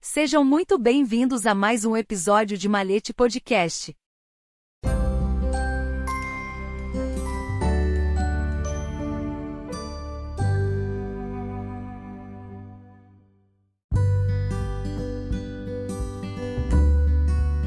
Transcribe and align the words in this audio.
Sejam 0.00 0.44
muito 0.44 0.78
bem-vindos 0.78 1.44
a 1.44 1.56
mais 1.56 1.84
um 1.84 1.96
episódio 1.96 2.56
de 2.56 2.68
Malete 2.68 3.12
Podcast. 3.12 3.92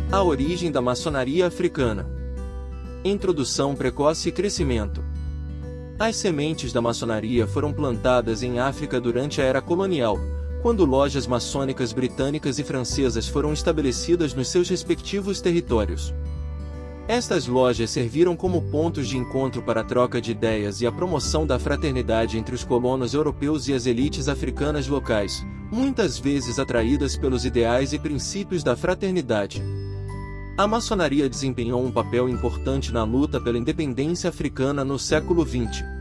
A 0.09 0.23
origem 0.23 0.71
da 0.71 0.81
maçonaria 0.81 1.47
africana. 1.47 2.09
Introdução 3.03 3.75
precoce 3.75 4.29
e 4.29 4.31
crescimento. 4.31 5.03
As 5.99 6.15
sementes 6.15 6.71
da 6.71 6.79
maçonaria 6.81 7.45
foram 7.45 7.73
plantadas 7.73 8.41
em 8.41 8.57
África 8.57 9.01
durante 9.01 9.41
a 9.41 9.43
era 9.43 9.61
colonial, 9.61 10.17
quando 10.67 10.83
lojas 10.83 11.25
maçônicas 11.25 11.93
britânicas 11.93 12.59
e 12.59 12.63
francesas 12.65 13.25
foram 13.25 13.53
estabelecidas 13.53 14.33
nos 14.33 14.49
seus 14.49 14.67
respectivos 14.67 15.39
territórios. 15.39 16.13
Estas 17.07 17.47
lojas 17.47 17.89
serviram 17.89 18.35
como 18.35 18.61
pontos 18.63 19.07
de 19.07 19.17
encontro 19.17 19.61
para 19.61 19.79
a 19.79 19.83
troca 19.85 20.19
de 20.19 20.31
ideias 20.31 20.81
e 20.81 20.85
a 20.85 20.91
promoção 20.91 21.47
da 21.47 21.57
fraternidade 21.57 22.37
entre 22.37 22.53
os 22.53 22.65
colonos 22.65 23.13
europeus 23.13 23.69
e 23.69 23.73
as 23.73 23.85
elites 23.85 24.27
africanas 24.27 24.89
locais, 24.89 25.41
muitas 25.71 26.19
vezes 26.19 26.59
atraídas 26.59 27.15
pelos 27.15 27.45
ideais 27.45 27.93
e 27.93 27.97
princípios 27.97 28.61
da 28.61 28.75
fraternidade. 28.75 29.63
A 30.57 30.67
maçonaria 30.67 31.29
desempenhou 31.29 31.81
um 31.81 31.93
papel 31.93 32.27
importante 32.27 32.91
na 32.91 33.05
luta 33.05 33.39
pela 33.39 33.57
independência 33.57 34.29
africana 34.29 34.83
no 34.83 34.99
século 34.99 35.47
XX. 35.47 35.96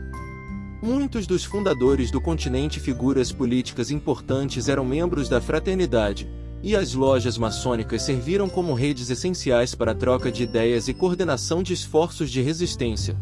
Muitos 0.81 1.25
dos 1.25 1.43
fundadores 1.43 2.11
do 2.11 2.21
continente 2.21 2.79
figuras 2.79 3.31
políticas 3.31 3.89
importantes 3.89 4.69
eram 4.69 4.85
membros 4.85 5.27
da 5.27 5.41
fraternidade, 5.41 6.29
e 6.61 6.75
as 6.75 6.93
lojas 6.93 7.35
maçônicas 7.35 8.03
serviram 8.03 8.47
como 8.47 8.75
redes 8.75 9.09
essenciais 9.09 9.73
para 9.73 9.93
a 9.93 9.95
troca 9.95 10.31
de 10.31 10.43
ideias 10.43 10.87
e 10.87 10.93
coordenação 10.93 11.63
de 11.63 11.73
esforços 11.73 12.29
de 12.29 12.41
resistência. 12.41 13.17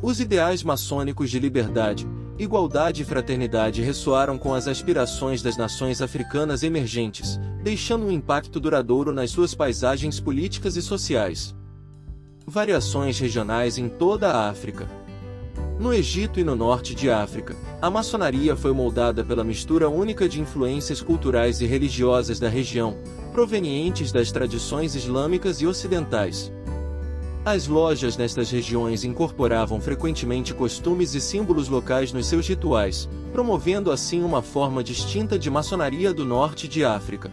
Os 0.00 0.20
ideais 0.20 0.62
maçônicos 0.62 1.28
de 1.28 1.40
liberdade, 1.40 2.06
igualdade 2.38 3.02
e 3.02 3.04
fraternidade 3.04 3.82
ressoaram 3.82 4.38
com 4.38 4.54
as 4.54 4.68
aspirações 4.68 5.42
das 5.42 5.56
nações 5.56 6.00
africanas 6.00 6.62
emergentes, 6.62 7.38
deixando 7.64 8.06
um 8.06 8.12
impacto 8.12 8.60
duradouro 8.60 9.12
nas 9.12 9.32
suas 9.32 9.56
paisagens 9.56 10.20
políticas 10.20 10.76
e 10.76 10.82
sociais. 10.82 11.52
Variações 12.46 13.18
regionais 13.18 13.76
em 13.76 13.88
toda 13.88 14.30
a 14.30 14.48
África. 14.48 14.88
No 15.80 15.94
Egito 15.94 16.38
e 16.38 16.44
no 16.44 16.54
norte 16.54 16.94
de 16.94 17.08
África, 17.08 17.56
a 17.80 17.88
maçonaria 17.88 18.54
foi 18.54 18.70
moldada 18.70 19.24
pela 19.24 19.42
mistura 19.42 19.88
única 19.88 20.28
de 20.28 20.38
influências 20.38 21.00
culturais 21.00 21.62
e 21.62 21.66
religiosas 21.66 22.38
da 22.38 22.50
região, 22.50 22.98
provenientes 23.32 24.12
das 24.12 24.30
tradições 24.30 24.94
islâmicas 24.94 25.62
e 25.62 25.66
ocidentais. 25.66 26.52
As 27.46 27.66
lojas 27.66 28.18
nestas 28.18 28.50
regiões 28.50 29.04
incorporavam 29.04 29.80
frequentemente 29.80 30.52
costumes 30.52 31.14
e 31.14 31.20
símbolos 31.20 31.70
locais 31.70 32.12
nos 32.12 32.26
seus 32.26 32.46
rituais, 32.46 33.08
promovendo 33.32 33.90
assim 33.90 34.22
uma 34.22 34.42
forma 34.42 34.84
distinta 34.84 35.38
de 35.38 35.48
maçonaria 35.48 36.12
do 36.12 36.26
norte 36.26 36.68
de 36.68 36.84
África. 36.84 37.32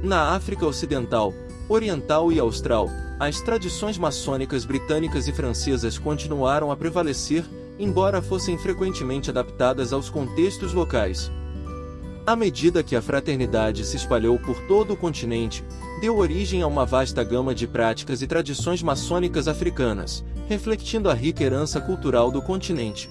Na 0.00 0.36
África 0.36 0.64
Ocidental, 0.64 1.34
Oriental 1.68 2.32
e 2.32 2.40
Austral, 2.40 2.88
as 3.20 3.42
tradições 3.42 3.98
maçônicas 3.98 4.64
britânicas 4.64 5.28
e 5.28 5.32
francesas 5.32 5.98
continuaram 5.98 6.70
a 6.70 6.76
prevalecer, 6.76 7.44
embora 7.78 8.22
fossem 8.22 8.56
frequentemente 8.56 9.28
adaptadas 9.28 9.92
aos 9.92 10.08
contextos 10.08 10.72
locais. 10.72 11.30
À 12.26 12.34
medida 12.34 12.82
que 12.82 12.96
a 12.96 13.02
fraternidade 13.02 13.84
se 13.84 13.96
espalhou 13.96 14.38
por 14.38 14.58
todo 14.66 14.94
o 14.94 14.96
continente, 14.96 15.62
deu 16.00 16.16
origem 16.16 16.62
a 16.62 16.66
uma 16.66 16.86
vasta 16.86 17.22
gama 17.22 17.54
de 17.54 17.66
práticas 17.66 18.22
e 18.22 18.26
tradições 18.26 18.82
maçônicas 18.82 19.46
africanas, 19.46 20.24
refletindo 20.48 21.10
a 21.10 21.14
rica 21.14 21.44
herança 21.44 21.82
cultural 21.82 22.30
do 22.30 22.40
continente. 22.40 23.10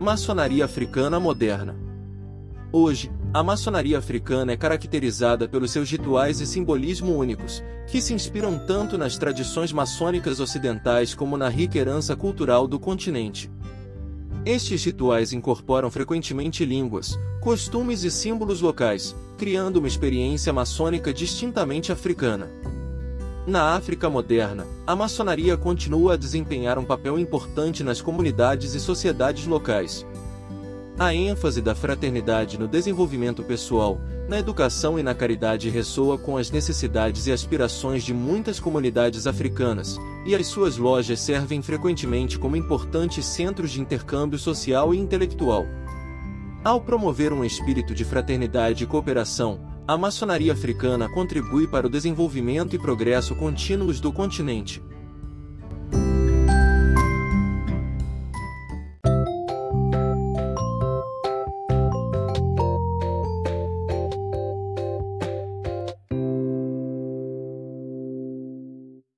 Maçonaria 0.00 0.64
africana 0.64 1.20
moderna. 1.20 1.76
Hoje, 2.72 3.08
a 3.34 3.42
maçonaria 3.42 3.96
africana 3.96 4.52
é 4.52 4.56
caracterizada 4.58 5.48
pelos 5.48 5.70
seus 5.70 5.90
rituais 5.90 6.40
e 6.40 6.46
simbolismo 6.46 7.16
únicos, 7.16 7.62
que 7.86 8.00
se 8.00 8.12
inspiram 8.12 8.58
tanto 8.58 8.98
nas 8.98 9.16
tradições 9.16 9.72
maçônicas 9.72 10.38
ocidentais 10.38 11.14
como 11.14 11.38
na 11.38 11.48
rica 11.48 11.78
herança 11.78 12.14
cultural 12.14 12.68
do 12.68 12.78
continente. 12.78 13.50
Estes 14.44 14.84
rituais 14.84 15.32
incorporam 15.32 15.90
frequentemente 15.90 16.64
línguas, 16.64 17.18
costumes 17.40 18.02
e 18.02 18.10
símbolos 18.10 18.60
locais, 18.60 19.16
criando 19.38 19.78
uma 19.78 19.88
experiência 19.88 20.52
maçônica 20.52 21.12
distintamente 21.12 21.90
africana. 21.90 22.50
Na 23.46 23.74
África 23.74 24.10
moderna, 24.10 24.66
a 24.86 24.94
maçonaria 24.94 25.56
continua 25.56 26.14
a 26.14 26.16
desempenhar 26.16 26.78
um 26.78 26.84
papel 26.84 27.18
importante 27.18 27.82
nas 27.82 28.02
comunidades 28.02 28.74
e 28.74 28.80
sociedades 28.80 29.46
locais. 29.46 30.04
A 30.98 31.14
ênfase 31.14 31.62
da 31.62 31.74
fraternidade 31.74 32.58
no 32.58 32.68
desenvolvimento 32.68 33.42
pessoal, 33.42 33.98
na 34.28 34.38
educação 34.38 34.98
e 34.98 35.02
na 35.02 35.14
caridade 35.14 35.70
ressoa 35.70 36.18
com 36.18 36.36
as 36.36 36.50
necessidades 36.50 37.26
e 37.26 37.32
aspirações 37.32 38.04
de 38.04 38.12
muitas 38.12 38.60
comunidades 38.60 39.26
africanas, 39.26 39.98
e 40.26 40.34
as 40.34 40.46
suas 40.46 40.76
lojas 40.76 41.18
servem 41.20 41.62
frequentemente 41.62 42.38
como 42.38 42.56
importantes 42.56 43.24
centros 43.24 43.70
de 43.70 43.80
intercâmbio 43.80 44.38
social 44.38 44.94
e 44.94 44.98
intelectual. 44.98 45.66
Ao 46.62 46.80
promover 46.80 47.32
um 47.32 47.44
espírito 47.44 47.94
de 47.94 48.04
fraternidade 48.04 48.84
e 48.84 48.86
cooperação, 48.86 49.60
a 49.88 49.96
maçonaria 49.96 50.52
africana 50.52 51.08
contribui 51.08 51.66
para 51.66 51.86
o 51.86 51.90
desenvolvimento 51.90 52.76
e 52.76 52.78
progresso 52.78 53.34
contínuos 53.34 53.98
do 53.98 54.12
continente. 54.12 54.80